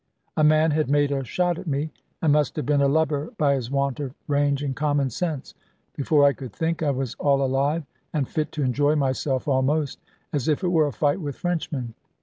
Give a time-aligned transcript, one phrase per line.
[0.35, 1.91] A man had made a shot at me,
[2.23, 5.53] and must have been a lubber by his want of range and common sense.
[5.95, 9.99] Before I could think, I was all alive, and fit to enjoy myself almost,
[10.33, 11.93] as if it were a fight with Frenchmen.